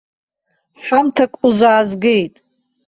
[0.83, 2.35] Ҳамҭак узаазгеит.